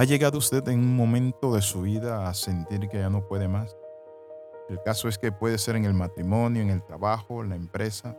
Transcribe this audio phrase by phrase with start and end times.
[0.00, 3.48] ¿Ha llegado usted en un momento de su vida a sentir que ya no puede
[3.48, 3.76] más?
[4.70, 8.16] El caso es que puede ser en el matrimonio, en el trabajo, en la empresa,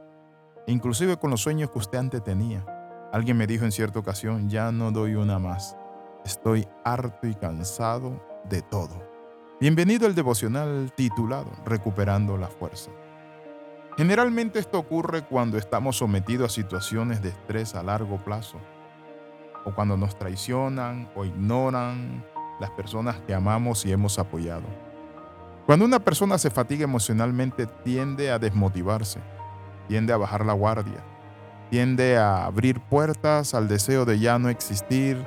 [0.68, 2.64] inclusive con los sueños que usted antes tenía.
[3.12, 5.76] Alguien me dijo en cierta ocasión, ya no doy una más.
[6.24, 9.02] Estoy harto y cansado de todo.
[9.60, 12.92] Bienvenido al devocional titulado Recuperando la Fuerza.
[13.98, 18.60] Generalmente esto ocurre cuando estamos sometidos a situaciones de estrés a largo plazo
[19.66, 22.24] o cuando nos traicionan o ignoran
[22.60, 24.64] las personas que amamos y hemos apoyado.
[25.66, 29.20] Cuando una persona se fatiga emocionalmente tiende a desmotivarse,
[29.88, 31.04] tiende a bajar la guardia,
[31.70, 35.24] tiende a abrir puertas al deseo de ya no existir,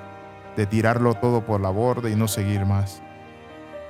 [0.56, 3.02] de tirarlo todo por la borda y no seguir más.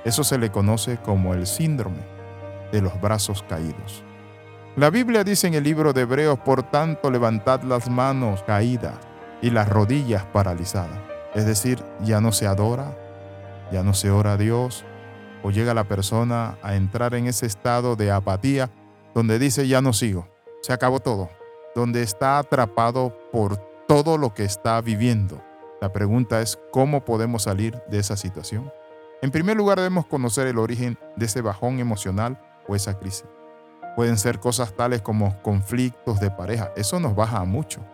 [0.03, 2.03] Eso se le conoce como el síndrome
[2.71, 4.03] de los brazos caídos.
[4.75, 8.95] La Biblia dice en el libro de Hebreos, por tanto, levantad las manos caídas
[9.45, 10.97] y las rodillas paralizadas.
[11.35, 12.97] Es decir, ya no se adora,
[13.71, 14.83] ya no se ora a Dios,
[15.43, 18.71] o llega la persona a entrar en ese estado de apatía
[19.13, 20.27] donde dice, ya no sigo,
[20.63, 21.29] se acabó todo,
[21.75, 25.39] donde está atrapado por todo lo que está viviendo.
[25.79, 28.73] La pregunta es, ¿cómo podemos salir de esa situación?
[29.21, 33.25] En primer lugar, debemos conocer el origen de ese bajón emocional o esa crisis.
[33.95, 36.71] Pueden ser cosas tales como conflictos de pareja.
[36.75, 37.85] Eso nos baja mucho.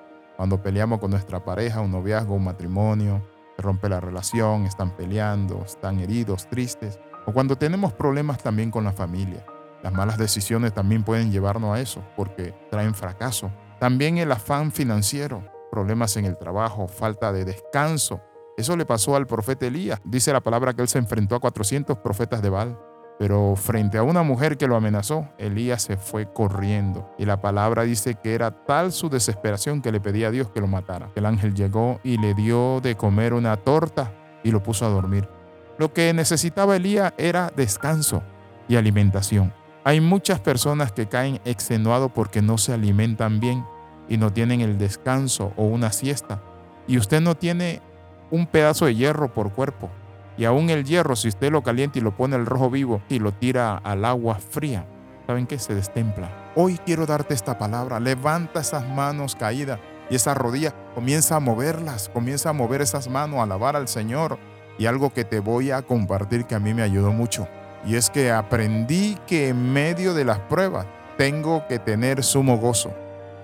[0.42, 3.22] Cuando peleamos con nuestra pareja, un noviazgo, un matrimonio,
[3.56, 7.00] se rompe la relación, están peleando, están heridos, tristes.
[7.28, 9.46] O cuando tenemos problemas también con la familia.
[9.84, 13.52] Las malas decisiones también pueden llevarnos a eso porque traen fracaso.
[13.80, 18.20] También el afán financiero, problemas en el trabajo, falta de descanso.
[18.58, 20.02] Eso le pasó al profeta Elías.
[20.04, 22.80] Dice la palabra que él se enfrentó a 400 profetas de Baal.
[23.22, 27.14] Pero frente a una mujer que lo amenazó, Elías se fue corriendo.
[27.20, 30.60] Y la palabra dice que era tal su desesperación que le pedía a Dios que
[30.60, 31.12] lo matara.
[31.14, 34.12] El ángel llegó y le dio de comer una torta
[34.44, 35.30] y lo puso a dormir.
[35.78, 38.24] Lo que necesitaba Elías era descanso
[38.68, 39.54] y alimentación.
[39.84, 43.64] Hay muchas personas que caen extenuados porque no se alimentan bien
[44.10, 46.42] y no tienen el descanso o una siesta.
[46.88, 47.84] Y usted no tiene
[48.32, 49.92] un pedazo de hierro por cuerpo.
[50.38, 53.20] Y aún el hierro, si usted lo calienta y lo pone al rojo vivo y
[53.20, 54.86] lo tira al agua fría,
[55.28, 55.60] ¿saben qué?
[55.60, 56.52] Se destempla.
[56.56, 58.00] Hoy quiero darte esta palabra.
[58.00, 60.74] Levanta esas manos caídas y esas rodillas.
[60.96, 62.10] Comienza a moverlas.
[62.10, 64.38] Comienza a mover esas manos, a alabar al Señor.
[64.78, 67.48] Y algo que te voy a compartir que a mí me ayudó mucho.
[67.86, 70.86] Y es que aprendí que en medio de las pruebas
[71.18, 72.94] tengo que tener sumo gozo.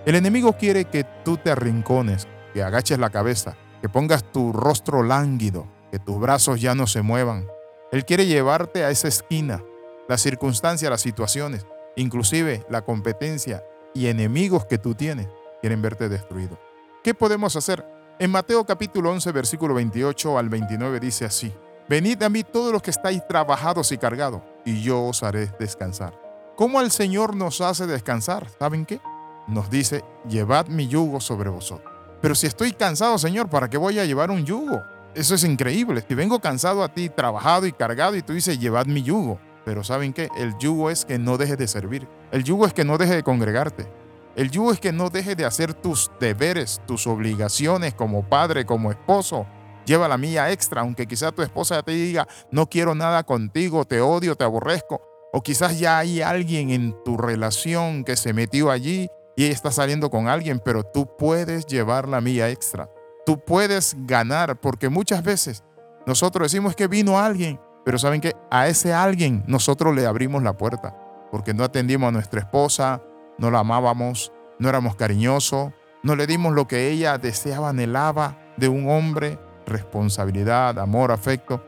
[0.06, 5.04] El enemigo quiere que tú te arrincones, que agaches la cabeza, que pongas tu rostro
[5.04, 7.48] lánguido, que tus brazos ya no se muevan.
[7.92, 9.64] Él quiere llevarte a esa esquina,
[10.08, 11.66] las circunstancias, las situaciones,
[11.96, 15.28] inclusive la competencia y enemigos que tú tienes
[15.62, 16.58] quieren verte destruido.
[17.04, 17.86] ¿Qué podemos hacer?
[18.20, 21.54] En Mateo capítulo 11, versículo 28 al 29 dice así,
[21.88, 26.20] Venid a mí todos los que estáis trabajados y cargados, y yo os haré descansar.
[26.58, 28.50] ¿Cómo el Señor nos hace descansar?
[28.60, 29.00] ¿Saben qué?
[29.48, 31.94] Nos dice, llevad mi yugo sobre vosotros.
[32.22, 34.82] Pero si estoy cansado, Señor, ¿para qué voy a llevar un yugo?
[35.16, 36.04] Eso es increíble.
[36.08, 39.40] Si vengo cansado a ti, trabajado y cargado, y tú dices, llevad mi yugo.
[39.66, 40.30] Pero ¿saben qué?
[40.38, 42.08] El yugo es que no dejes de servir.
[42.32, 43.88] El yugo es que no dejes de congregarte.
[44.36, 48.92] El yugo es que no dejes de hacer tus deberes, tus obligaciones como padre, como
[48.92, 49.48] esposo.
[49.86, 54.00] Lleva la mía extra, aunque quizás tu esposa te diga, no quiero nada contigo, te
[54.00, 55.02] odio, te aborrezco.
[55.34, 60.10] O quizás ya hay alguien en tu relación que se metió allí y está saliendo
[60.10, 62.90] con alguien, pero tú puedes llevar la mía extra
[63.28, 65.62] tú puedes ganar, porque muchas veces
[66.06, 70.56] nosotros decimos que vino alguien, pero saben que a ese alguien nosotros le abrimos la
[70.56, 70.96] puerta,
[71.30, 73.02] porque no atendimos a nuestra esposa,
[73.38, 75.74] no la amábamos, no éramos cariñosos,
[76.04, 81.62] no le dimos lo que ella deseaba, anhelaba de un hombre, responsabilidad, amor, afecto,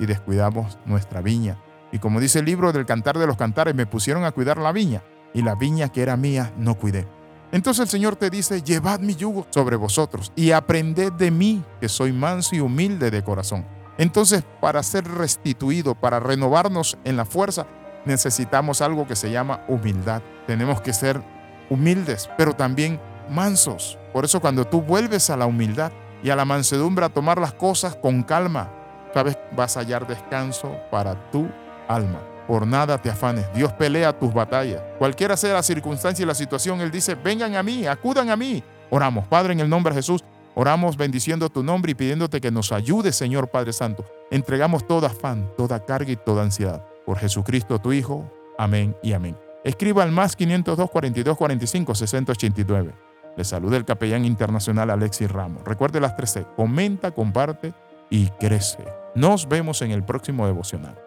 [0.00, 1.62] y descuidamos nuestra viña.
[1.92, 4.72] Y como dice el libro del Cantar de los Cantares, me pusieron a cuidar la
[4.72, 5.02] viña,
[5.34, 7.06] y la viña que era mía no cuidé.
[7.52, 11.88] Entonces el Señor te dice, llevad mi yugo sobre vosotros y aprended de mí, que
[11.88, 13.66] soy manso y humilde de corazón.
[13.98, 17.66] Entonces, para ser restituido, para renovarnos en la fuerza,
[18.06, 20.22] necesitamos algo que se llama humildad.
[20.46, 21.22] Tenemos que ser
[21.68, 22.98] humildes, pero también
[23.28, 23.98] mansos.
[24.14, 25.92] Por eso cuando tú vuelves a la humildad
[26.22, 28.70] y a la mansedumbre a tomar las cosas con calma,
[29.12, 31.46] sabes, vas a hallar descanso para tu
[31.86, 32.31] alma.
[32.46, 34.82] Por nada te afanes, Dios pelea tus batallas.
[34.98, 38.62] Cualquiera sea la circunstancia y la situación, Él dice, vengan a mí, acudan a mí.
[38.90, 40.24] Oramos, Padre, en el nombre de Jesús,
[40.54, 44.04] oramos bendiciendo tu nombre y pidiéndote que nos ayude, Señor Padre Santo.
[44.30, 46.84] Entregamos toda afán, toda carga y toda ansiedad.
[47.06, 48.30] Por Jesucristo tu Hijo.
[48.58, 49.36] Amén y amén.
[49.64, 52.92] Escriba al más 502 42 45 689.
[53.36, 55.62] Le saluda el capellán internacional Alexis Ramos.
[55.64, 56.46] Recuerde las 13.
[56.56, 57.72] Comenta, comparte
[58.10, 58.84] y crece.
[59.14, 60.98] Nos vemos en el próximo devocional.